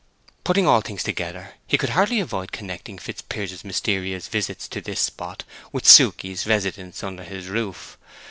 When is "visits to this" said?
4.29-4.99